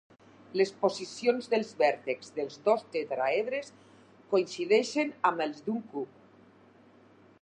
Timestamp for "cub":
5.93-6.21